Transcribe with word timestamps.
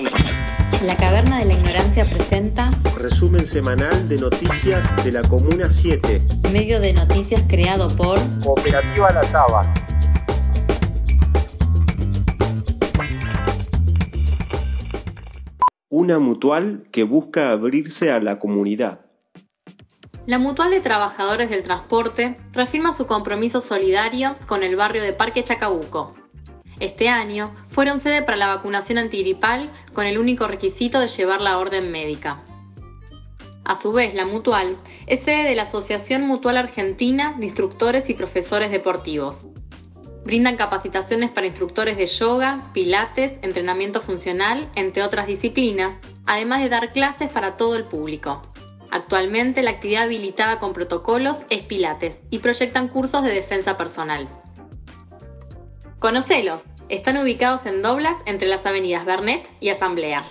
La 0.00 0.96
Caverna 0.96 1.40
de 1.40 1.44
la 1.44 1.52
Ignorancia 1.52 2.06
presenta 2.06 2.70
Resumen 2.96 3.44
semanal 3.44 4.08
de 4.08 4.18
noticias 4.18 4.96
de 5.04 5.12
la 5.12 5.20
Comuna 5.22 5.68
7. 5.68 6.22
medio 6.52 6.80
de 6.80 6.94
noticias 6.94 7.42
creado 7.46 7.94
por 7.98 8.18
Cooperativa 8.42 9.12
La 9.12 9.20
Taba. 9.22 9.74
Una 15.90 16.18
mutual 16.18 16.88
que 16.90 17.02
busca 17.02 17.50
abrirse 17.50 18.10
a 18.10 18.20
la 18.20 18.38
comunidad. 18.38 19.04
La 20.24 20.38
Mutual 20.38 20.70
de 20.70 20.80
Trabajadores 20.80 21.50
del 21.50 21.62
Transporte 21.62 22.36
reafirma 22.52 22.94
su 22.94 23.06
compromiso 23.06 23.60
solidario 23.60 24.36
con 24.46 24.62
el 24.62 24.76
barrio 24.76 25.02
de 25.02 25.12
Parque 25.12 25.44
Chacabuco. 25.44 26.12
Este 26.80 27.08
año 27.08 27.54
fueron 27.68 28.00
sede 28.00 28.22
para 28.22 28.38
la 28.38 28.48
vacunación 28.48 28.98
antigripal 28.98 29.70
con 29.92 30.06
el 30.06 30.18
único 30.18 30.48
requisito 30.48 30.98
de 30.98 31.08
llevar 31.08 31.40
la 31.40 31.58
orden 31.58 31.92
médica. 31.92 32.42
A 33.64 33.76
su 33.76 33.92
vez, 33.92 34.14
la 34.14 34.26
Mutual 34.26 34.76
es 35.06 35.20
sede 35.20 35.44
de 35.44 35.54
la 35.54 35.62
Asociación 35.62 36.26
Mutual 36.26 36.56
Argentina 36.56 37.36
de 37.38 37.46
Instructores 37.46 38.08
y 38.10 38.14
Profesores 38.14 38.70
Deportivos. 38.70 39.46
Brindan 40.24 40.56
capacitaciones 40.56 41.30
para 41.30 41.46
instructores 41.46 41.96
de 41.96 42.06
yoga, 42.06 42.70
pilates, 42.72 43.38
entrenamiento 43.42 44.00
funcional, 44.00 44.68
entre 44.74 45.02
otras 45.02 45.26
disciplinas, 45.26 46.00
además 46.26 46.62
de 46.62 46.68
dar 46.68 46.92
clases 46.92 47.28
para 47.28 47.56
todo 47.56 47.76
el 47.76 47.84
público. 47.84 48.42
Actualmente 48.90 49.62
la 49.62 49.70
actividad 49.70 50.04
habilitada 50.04 50.58
con 50.58 50.72
protocolos 50.72 51.42
es 51.48 51.62
Pilates 51.62 52.22
y 52.30 52.40
proyectan 52.40 52.88
cursos 52.88 53.22
de 53.22 53.32
defensa 53.32 53.76
personal. 53.76 54.28
Conocelos, 56.00 56.64
están 56.88 57.18
ubicados 57.18 57.66
en 57.66 57.82
Doblas 57.82 58.16
entre 58.24 58.48
las 58.48 58.64
avenidas 58.64 59.04
Bernet 59.04 59.46
y 59.60 59.68
Asamblea. 59.68 60.26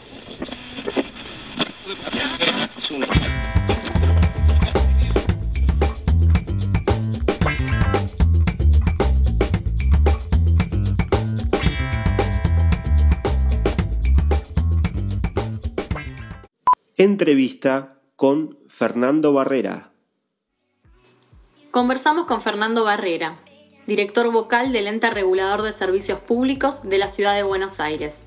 Entrevista 16.97 17.99
con 18.15 18.57
Fernando 18.69 19.33
Barrera. 19.33 19.91
Conversamos 21.69 22.25
con 22.25 22.41
Fernando 22.41 22.83
Barrera, 22.83 23.37
director 23.89 24.31
vocal 24.31 24.71
del 24.71 24.85
ente 24.85 25.09
regulador 25.09 25.63
de 25.63 25.73
servicios 25.73 26.19
públicos 26.19 26.87
de 26.87 26.99
la 26.99 27.07
ciudad 27.07 27.33
de 27.33 27.41
Buenos 27.41 27.79
Aires. 27.79 28.23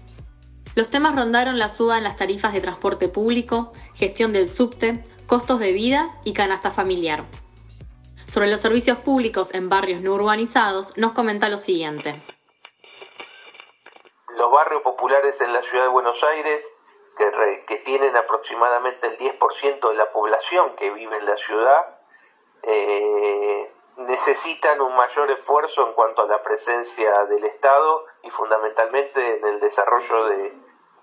Los 0.75 0.91
temas 0.91 1.15
rondaron 1.15 1.57
la 1.57 1.69
suba 1.69 1.99
en 1.99 2.05
las 2.05 2.17
tarifas 2.17 2.53
de 2.53 2.61
transporte 2.61 3.09
público, 3.09 3.73
gestión 3.95 4.33
del 4.33 4.49
subte, 4.49 5.05
costos 5.29 5.61
de 5.61 5.71
vida 5.71 6.19
y 6.25 6.33
canasta 6.33 6.73
familiar. 6.73 7.25
Sobre 8.27 8.49
los 8.49 8.61
servicios 8.61 8.99
públicos 8.99 9.55
en 9.55 9.69
barrios 9.69 10.03
no 10.03 10.15
urbanizados, 10.15 10.97
nos 10.97 11.13
comenta 11.13 11.49
lo 11.49 11.59
siguiente. 11.59 12.21
Los 14.37 14.51
barrios 14.51 14.83
populares 14.83 15.41
en 15.43 15.53
la 15.53 15.63
ciudad 15.63 15.85
de 15.85 15.91
Buenos 15.91 16.25
Aires, 16.25 16.69
que, 17.69 17.77
tienen 17.85 18.17
aproximadamente 18.17 19.07
el 19.07 19.17
10% 19.17 19.91
de 19.91 19.95
la 19.95 20.11
población 20.11 20.75
que 20.75 20.91
vive 20.91 21.19
en 21.19 21.27
la 21.27 21.37
ciudad, 21.37 22.01
eh, 22.65 23.73
necesitan 23.97 24.81
un 24.81 24.95
mayor 24.95 25.31
esfuerzo 25.31 25.87
en 25.87 25.93
cuanto 25.95 26.23
a 26.23 26.27
la 26.27 26.43
presencia 26.43 27.25
del 27.27 27.45
Estado 27.45 28.07
y 28.23 28.31
fundamentalmente 28.31 29.39
en 29.39 29.47
el 29.47 29.61
desarrollo 29.61 30.27
de, 30.27 30.55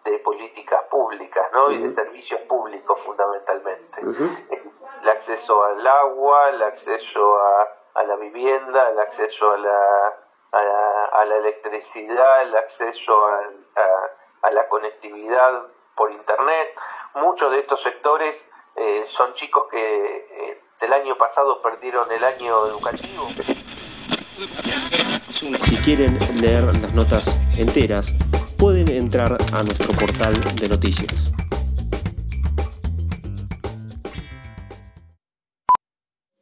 de 0.06 0.20
políticas 0.20 0.84
públicas 0.90 1.48
¿no? 1.54 1.72
y 1.72 1.78
de 1.78 1.90
servicios 1.90 2.42
públicos 2.42 3.00
fundamentalmente. 3.00 4.02
El 4.02 5.10
acceso 5.10 5.64
al 5.64 5.86
agua, 5.86 6.50
el 6.50 6.62
acceso 6.62 7.38
a, 7.38 7.68
a 7.94 8.04
la 8.04 8.16
vivienda, 8.16 8.90
el 8.90 9.00
acceso 9.00 9.52
a 9.52 9.58
la, 9.58 10.18
a 10.52 10.64
la, 10.64 11.06
a 11.06 11.26
la 11.26 11.36
electricidad, 11.38 12.42
el 12.42 12.56
acceso 12.56 13.14
a 14.42 14.52
la 14.52 14.68
conectividad 14.68 15.68
por 15.96 16.12
Internet. 16.12 16.80
Muchos 17.16 17.52
de 17.52 17.60
estos 17.60 17.82
sectores 17.82 18.50
eh, 18.76 19.06
son 19.08 19.34
chicos 19.34 19.68
que 19.70 19.78
eh, 20.32 20.62
del 20.80 20.94
año 20.94 21.18
pasado 21.18 21.62
perdieron 21.62 22.10
el 22.12 22.24
año 22.24 22.68
educativo. 22.68 23.28
Si 25.66 25.78
quieren 25.78 26.18
leer 26.40 26.64
las 26.82 26.94
notas 26.94 27.40
enteras, 27.58 28.14
pueden 28.58 28.88
entrar 28.88 29.38
a 29.54 29.64
nuestro 29.64 29.92
portal 29.94 30.34
de 30.56 30.70
noticias. 30.70 31.34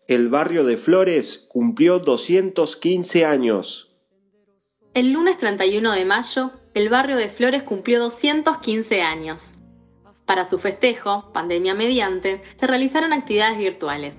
El 0.07 0.29
barrio 0.29 0.63
de 0.63 0.77
Flores 0.77 1.47
cumplió 1.49 1.99
215 1.99 3.25
años. 3.25 3.91
El 4.93 5.11
lunes 5.11 5.37
31 5.37 5.91
de 5.91 6.05
mayo, 6.05 6.51
el 6.73 6.89
barrio 6.89 7.17
de 7.17 7.27
Flores 7.27 7.63
cumplió 7.63 7.99
215 7.99 9.01
años. 9.01 9.55
Para 10.25 10.47
su 10.47 10.59
festejo, 10.59 11.31
pandemia 11.33 11.73
mediante, 11.73 12.41
se 12.57 12.67
realizaron 12.67 13.13
actividades 13.13 13.57
virtuales. 13.57 14.15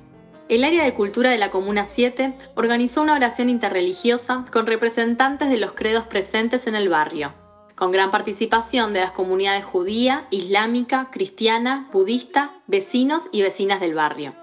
El 0.49 0.65
área 0.65 0.83
de 0.83 0.95
cultura 0.95 1.29
de 1.29 1.37
la 1.37 1.51
Comuna 1.51 1.85
7 1.85 2.33
organizó 2.55 3.03
una 3.03 3.15
oración 3.15 3.51
interreligiosa 3.51 4.47
con 4.51 4.67
representantes 4.67 5.51
de 5.51 5.59
los 5.59 5.73
credos 5.73 6.05
presentes 6.07 6.67
en 6.67 6.75
el 6.75 6.89
barrio, 6.89 7.35
con 7.77 7.93
gran 7.93 8.11
participación 8.11 8.95
de 8.95 9.01
las 9.01 9.13
comunidades 9.13 9.67
judía, 9.67 10.27
islámica, 10.31 11.11
cristiana, 11.13 11.87
budista, 11.93 12.55
vecinos 12.67 13.25
y 13.31 13.43
vecinas 13.43 13.79
del 13.79 13.93
barrio. 13.93 14.35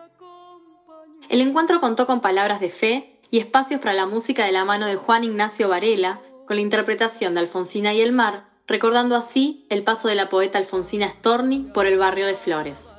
El 1.28 1.42
encuentro 1.42 1.82
contó 1.82 2.06
con 2.06 2.22
palabras 2.22 2.60
de 2.60 2.70
fe 2.70 3.20
y 3.32 3.40
espacios 3.40 3.82
para 3.82 3.96
la 3.96 4.06
música 4.06 4.46
de 4.46 4.52
la 4.52 4.64
mano 4.64 4.86
de 4.86 4.98
Juan 4.98 5.24
Ignacio 5.24 5.70
Varela, 5.70 6.20
con 6.46 6.58
la 6.58 6.62
interpretación 6.62 7.34
de 7.34 7.40
Alfonsina 7.40 7.96
y 7.96 8.02
el 8.02 8.12
mar, 8.12 8.46
recordando 8.68 9.16
así 9.16 9.66
el 9.70 9.82
paso 9.82 10.08
de 10.08 10.14
la 10.14 10.30
poeta 10.30 10.60
Alfonsina 10.60 11.10
Storni 11.10 11.72
por 11.74 11.88
el 11.88 11.98
barrio 11.98 12.28
de 12.28 12.36
Flores. 12.36 12.90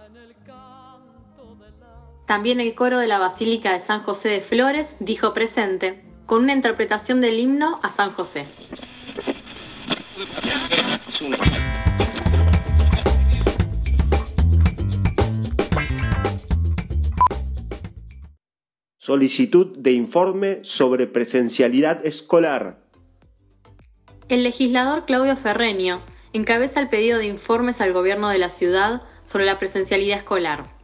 También 2.26 2.58
el 2.58 2.74
coro 2.74 2.98
de 2.98 3.06
la 3.06 3.20
Basílica 3.20 3.72
de 3.72 3.80
San 3.80 4.02
José 4.02 4.28
de 4.30 4.40
Flores 4.40 4.96
dijo 4.98 5.32
presente, 5.32 6.02
con 6.26 6.42
una 6.42 6.54
interpretación 6.54 7.20
del 7.20 7.38
himno 7.38 7.78
a 7.84 7.92
San 7.92 8.12
José. 8.12 8.48
Solicitud 18.98 19.78
de 19.78 19.92
informe 19.92 20.64
sobre 20.64 21.06
presencialidad 21.06 22.04
escolar. 22.04 22.80
El 24.28 24.42
legislador 24.42 25.06
Claudio 25.06 25.36
Ferreño 25.36 26.02
encabeza 26.32 26.80
el 26.80 26.88
pedido 26.88 27.18
de 27.18 27.26
informes 27.26 27.80
al 27.80 27.92
gobierno 27.92 28.28
de 28.30 28.38
la 28.38 28.50
ciudad 28.50 29.02
sobre 29.26 29.44
la 29.44 29.60
presencialidad 29.60 30.18
escolar. 30.18 30.75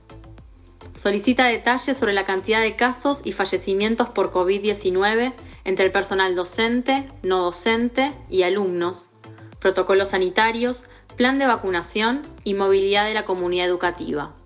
Solicita 1.03 1.47
detalles 1.47 1.97
sobre 1.97 2.13
la 2.13 2.25
cantidad 2.25 2.61
de 2.61 2.77
casos 2.77 3.23
y 3.25 3.33
fallecimientos 3.33 4.11
por 4.11 4.31
COVID-19 4.31 5.33
entre 5.65 5.87
el 5.87 5.91
personal 5.91 6.37
docente, 6.37 7.11
no 7.25 7.43
docente 7.43 8.13
y 8.31 8.45
alumnos, 8.45 9.11
protocolos 9.59 10.11
sanitarios, 10.11 10.85
plan 11.17 11.41
de 11.41 11.47
vacunación 11.49 12.23
y 12.45 12.55
movilidad 12.55 13.05
de 13.07 13.15
la 13.15 13.25
comunidad 13.25 13.67
educativa. 13.67 14.37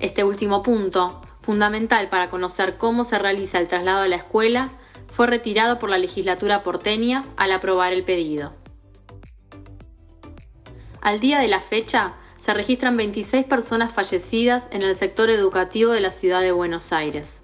Este 0.00 0.24
último 0.24 0.64
punto, 0.64 1.22
fundamental 1.42 2.08
para 2.08 2.28
conocer 2.28 2.76
cómo 2.76 3.04
se 3.04 3.20
realiza 3.20 3.60
el 3.60 3.68
traslado 3.68 4.02
a 4.02 4.08
la 4.08 4.16
escuela, 4.16 4.72
fue 5.06 5.28
retirado 5.28 5.78
por 5.78 5.90
la 5.90 5.98
legislatura 5.98 6.64
porteña 6.64 7.24
al 7.36 7.52
aprobar 7.52 7.92
el 7.92 8.02
pedido. 8.02 8.52
Al 11.00 11.20
día 11.20 11.38
de 11.38 11.46
la 11.46 11.60
fecha, 11.60 12.16
se 12.40 12.54
registran 12.54 12.96
26 12.96 13.44
personas 13.44 13.92
fallecidas 13.92 14.66
en 14.72 14.82
el 14.82 14.96
sector 14.96 15.30
educativo 15.30 15.92
de 15.92 16.00
la 16.00 16.10
ciudad 16.10 16.40
de 16.40 16.52
Buenos 16.52 16.92
Aires. 16.92 17.42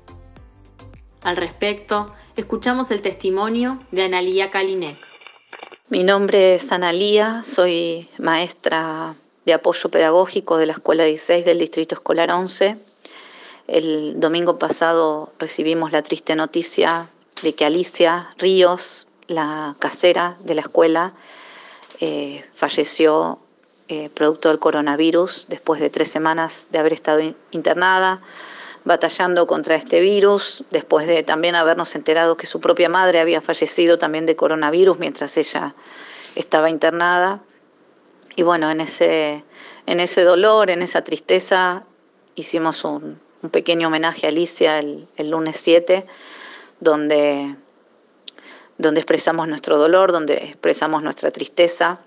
Al 1.22 1.36
respecto, 1.36 2.12
escuchamos 2.36 2.90
el 2.90 3.02
testimonio 3.02 3.78
de 3.92 4.04
Analía 4.04 4.50
Kalinek. 4.50 4.96
Mi 5.88 6.02
nombre 6.02 6.54
es 6.54 6.72
Analía, 6.72 7.42
soy 7.44 8.08
maestra 8.18 9.14
de 9.44 9.52
apoyo 9.52 9.90
pedagógico 9.90 10.56
de 10.56 10.66
la 10.66 10.72
Escuela 10.72 11.04
16 11.04 11.44
del 11.44 11.58
Distrito 11.58 11.94
Escolar 11.94 12.32
11. 12.32 12.76
El 13.68 14.18
domingo 14.18 14.58
pasado 14.58 15.32
recibimos 15.38 15.92
la 15.92 16.02
triste 16.02 16.34
noticia 16.34 17.10
de 17.42 17.54
que 17.54 17.64
Alicia 17.64 18.30
Ríos, 18.38 19.06
la 19.28 19.76
casera 19.78 20.36
de 20.40 20.54
la 20.54 20.62
escuela, 20.62 21.12
eh, 22.00 22.44
falleció 22.54 23.38
eh, 23.88 24.10
producto 24.10 24.48
del 24.48 24.58
coronavirus 24.58 25.46
después 25.48 25.80
de 25.80 25.90
tres 25.90 26.10
semanas 26.10 26.66
de 26.70 26.78
haber 26.78 26.92
estado 26.92 27.20
in- 27.20 27.36
internada, 27.52 28.20
batallando 28.84 29.46
contra 29.46 29.74
este 29.74 30.00
virus, 30.00 30.64
después 30.70 31.06
de 31.06 31.22
también 31.22 31.54
habernos 31.54 31.94
enterado 31.96 32.36
que 32.36 32.46
su 32.46 32.60
propia 32.60 32.88
madre 32.88 33.20
había 33.20 33.40
fallecido 33.40 33.98
también 33.98 34.26
de 34.26 34.36
coronavirus 34.36 34.98
mientras 34.98 35.36
ella 35.36 35.74
estaba 36.36 36.70
internada. 36.70 37.40
bueno, 38.38 38.70
en 38.70 38.80
ese, 38.80 39.44
en 39.86 40.00
ese 40.00 40.22
dolor, 40.22 40.70
en 40.70 40.82
esa 40.82 41.02
tristeza, 41.02 41.84
hicimos 42.36 42.84
un, 42.84 43.18
pequeño 43.50 43.88
homenaje 43.88 44.26
a 44.26 44.30
Alicia 44.30 44.78
el, 44.78 45.08
lunes 45.18 45.56
7, 45.56 46.04
donde, 46.80 47.54
donde 48.78 49.00
expresamos 49.00 49.48
nuestro 49.48 49.78
dolor, 49.78 50.12
donde 50.12 50.34
expresamos 50.34 51.02
nuestra 51.02 51.30
tristeza. 51.30 51.98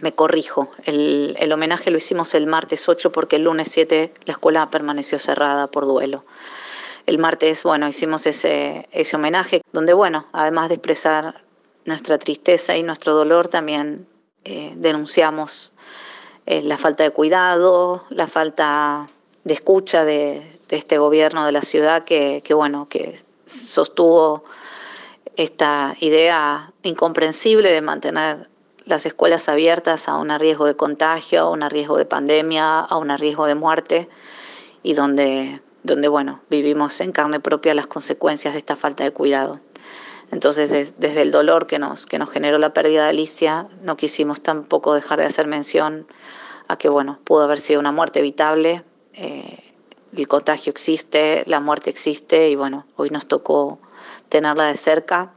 Me 0.00 0.12
corrijo, 0.12 0.70
el, 0.84 1.50
homenaje 1.52 1.90
lo 1.90 1.98
hicimos 1.98 2.34
el 2.34 2.46
martes 2.46 2.88
8 2.88 3.12
porque 3.12 3.36
el 3.36 3.44
lunes 3.44 3.68
7 3.70 4.12
la 4.24 4.32
escuela 4.32 4.68
permaneció 4.68 5.18
cerrada 5.18 5.68
por 5.68 5.86
duelo. 5.86 6.24
El 7.06 7.18
martes, 7.18 7.62
bueno, 7.62 7.86
hicimos 7.86 8.26
ese, 8.26 8.88
homenaje 9.14 9.60
donde, 9.72 9.92
bueno, 9.92 10.26
además 10.32 10.68
de 10.68 10.76
expresar 10.76 11.42
nuestra 11.84 12.18
tristeza 12.18 12.76
y 12.76 12.82
nuestro 12.82 13.14
dolor, 13.14 13.48
también 13.48 14.08
eh, 14.44 14.72
denunciamos 14.76 15.72
eh, 16.46 16.62
la 16.62 16.76
falta 16.76 17.04
de 17.04 17.10
cuidado, 17.10 18.04
la 18.10 18.26
falta 18.26 19.08
de 19.44 19.54
escucha 19.54 20.04
de, 20.04 20.50
este 20.70 20.98
gobierno 20.98 21.46
de 21.46 21.52
la 21.52 21.62
ciudad 21.62 22.02
que, 22.02 22.42
bueno, 22.52 22.88
que 22.88 23.16
sostuvo 23.44 24.42
esta 25.36 25.94
idea 26.00 26.72
incomprensible 26.82 27.70
de 27.70 27.80
mantener 27.80 28.48
las 28.84 29.06
escuelas 29.06 29.48
abiertas 29.48 30.08
a 30.08 30.16
un 30.16 30.30
riesgo 30.38 30.66
de 30.66 30.76
contagio, 30.76 31.42
a 31.42 31.50
un 31.50 31.68
riesgo 31.70 31.96
de 31.96 32.04
pandemia, 32.04 32.80
a 32.80 32.96
un 32.96 33.16
riesgo 33.16 33.46
de 33.46 33.54
muerte 33.54 34.08
y 34.82 34.94
donde, 34.94 35.62
donde 35.82 36.08
bueno, 36.08 36.40
vivimos 36.50 37.00
en 37.00 37.12
carne 37.12 37.40
propia 37.40 37.74
las 37.74 37.86
consecuencias 37.86 38.54
de 38.54 38.58
esta 38.58 38.76
falta 38.76 39.04
de 39.04 39.10
cuidado. 39.10 39.60
Entonces, 40.30 40.94
desde 40.98 41.22
el 41.22 41.30
dolor 41.30 41.66
que 41.66 41.78
nos, 41.78 42.06
que 42.06 42.18
nos 42.18 42.30
generó 42.30 42.58
la 42.58 42.72
pérdida 42.72 43.04
de 43.04 43.10
Alicia, 43.10 43.68
no 43.82 43.96
quisimos 43.96 44.40
tampoco 44.40 44.94
dejar 44.94 45.20
de 45.20 45.26
hacer 45.26 45.46
mención 45.46 46.06
a 46.66 46.76
que, 46.76 46.88
bueno, 46.88 47.18
pudo 47.24 47.42
haber 47.44 47.58
sido 47.58 47.80
una 47.80 47.92
muerte 47.92 48.20
evitable, 48.20 48.82
eh, 49.12 49.58
el 50.16 50.28
contagio 50.28 50.70
existe, 50.70 51.44
la 51.46 51.60
muerte 51.60 51.90
existe 51.90 52.48
y, 52.48 52.56
bueno, 52.56 52.86
hoy 52.96 53.10
nos 53.10 53.26
tocó 53.26 53.78
tenerla 54.28 54.66
de 54.66 54.76
cerca 54.76 55.32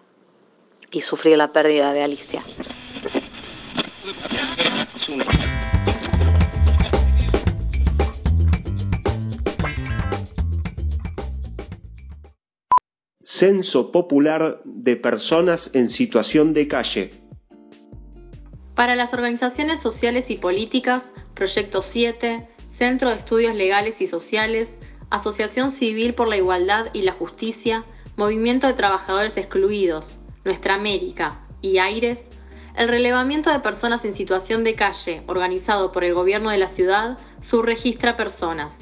y 0.91 1.01
sufrir 1.01 1.38
la 1.38 1.51
pérdida 1.51 1.94
de 1.94 2.03
Alicia. 2.03 2.45
Censo 13.38 13.92
Popular 13.92 14.62
de 14.66 14.95
Personas 14.95 15.69
en 15.75 15.89
Situación 15.89 16.54
de 16.54 16.68
Calle. 16.68 17.12
Para 18.74 18.95
las 18.95 19.13
organizaciones 19.13 19.80
sociales 19.80 20.31
y 20.31 20.38
políticas, 20.38 21.04
Proyecto 21.36 21.84
7, 21.84 22.50
Centro 22.68 23.12
de 23.12 23.18
Estudios 23.18 23.54
Legales 23.54 24.01
y 24.01 24.07
Sociales, 24.07 24.78
Asociación 25.12 25.69
Civil 25.69 26.16
por 26.16 26.28
la 26.28 26.38
Igualdad 26.38 26.88
y 26.94 27.04
la 27.04 27.12
Justicia, 27.12 27.86
Movimiento 28.16 28.66
de 28.66 28.74
Trabajadores 28.74 29.38
Excluidos, 29.38 30.18
Nuestra 30.44 30.74
América 30.74 31.40
y 31.62 31.78
Aires, 31.78 32.25
el 32.75 32.88
relevamiento 32.88 33.51
de 33.51 33.60
personas 33.60 34.04
en 34.04 34.16
situación 34.16 34.63
de 34.63 34.74
calle, 34.74 35.22
organizado 35.28 35.92
por 35.92 36.04
el 36.04 36.16
gobierno 36.16 36.50
de 36.50 36.57
la 36.57 36.69
ciudad, 36.69 37.19
subregistra 37.42 38.18
personas. 38.18 38.80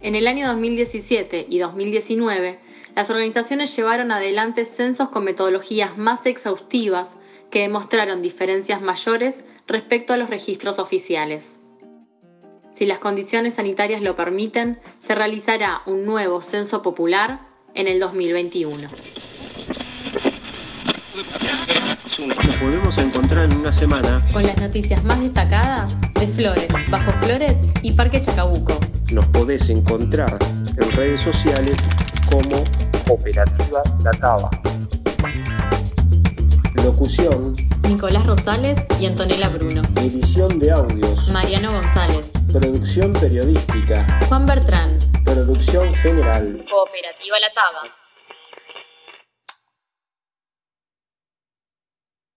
En 0.00 0.14
el 0.14 0.26
año 0.26 0.48
2017 0.48 1.48
y 1.50 1.58
2019, 1.58 2.69
las 2.94 3.10
organizaciones 3.10 3.74
llevaron 3.76 4.12
adelante 4.12 4.64
censos 4.64 5.08
con 5.10 5.24
metodologías 5.24 5.96
más 5.96 6.26
exhaustivas 6.26 7.14
que 7.50 7.62
demostraron 7.62 8.22
diferencias 8.22 8.80
mayores 8.80 9.44
respecto 9.66 10.12
a 10.12 10.16
los 10.16 10.30
registros 10.30 10.78
oficiales. 10.78 11.58
Si 12.74 12.86
las 12.86 12.98
condiciones 12.98 13.54
sanitarias 13.54 14.00
lo 14.00 14.16
permiten, 14.16 14.80
se 15.00 15.14
realizará 15.14 15.82
un 15.86 16.06
nuevo 16.06 16.40
censo 16.42 16.82
popular 16.82 17.40
en 17.74 17.88
el 17.88 18.00
2021. 18.00 18.90
Nos 22.18 22.60
volvemos 22.60 22.98
a 22.98 23.02
encontrar 23.02 23.50
en 23.50 23.56
una 23.58 23.72
semana 23.72 24.26
con 24.32 24.42
las 24.42 24.56
noticias 24.58 25.04
más 25.04 25.20
destacadas 25.20 26.00
de 26.14 26.26
Flores, 26.26 26.68
Bajo 26.90 27.12
Flores 27.12 27.62
y 27.82 27.92
Parque 27.92 28.20
Chacabuco. 28.20 28.78
Nos 29.12 29.26
podés 29.28 29.68
encontrar 29.70 30.38
en 30.76 30.92
redes 30.92 31.20
sociales 31.20 31.76
como 32.30 32.64
Cooperativa 33.06 33.82
La 34.04 34.12
Taba. 34.12 34.50
Locución 36.74 37.56
Nicolás 37.88 38.24
Rosales 38.26 38.78
y 39.00 39.06
Antonella 39.06 39.48
Bruno. 39.48 39.82
Edición 39.96 40.58
de 40.58 40.70
audios 40.70 41.28
Mariano 41.30 41.72
González. 41.72 42.32
Producción 42.52 43.12
periodística 43.14 44.06
Juan 44.28 44.46
Bertrán. 44.46 44.98
Producción 45.24 45.92
general 45.94 46.64
Cooperativa 46.70 47.38
La 47.40 47.52
Taba. 47.52 47.94